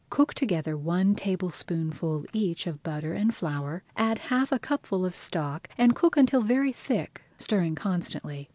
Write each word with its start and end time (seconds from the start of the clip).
Cook 0.09 0.33
together 0.33 0.75
one 0.75 1.13
tablespoonful 1.13 2.25
each 2.33 2.65
of 2.65 2.81
butter 2.81 3.13
and 3.13 3.35
flour, 3.35 3.83
add 3.95 4.17
half 4.17 4.51
a 4.51 4.57
cupful 4.57 5.05
of 5.05 5.13
stock 5.13 5.67
and 5.77 5.95
cook 5.95 6.17
until 6.17 6.41
very 6.41 6.73
thick, 6.73 7.21
stirring 7.37 7.75
constantly. 7.75 8.49